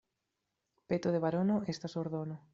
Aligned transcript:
Peto 0.93 1.13
de 1.17 1.21
barono 1.27 1.61
estas 1.77 1.99
ordono. 2.05 2.45